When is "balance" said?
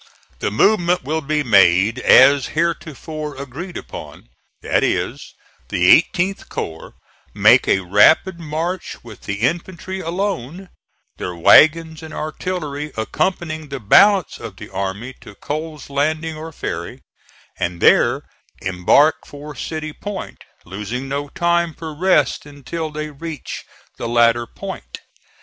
13.79-14.39